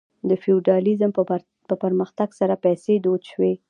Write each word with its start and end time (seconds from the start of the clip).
د 0.29 0.31
فیوډالیزم 0.43 1.11
په 1.69 1.73
پرمختګ 1.83 2.29
سره 2.39 2.55
پیسې 2.63 2.93
دود 3.05 3.21
شوې. 3.31 3.53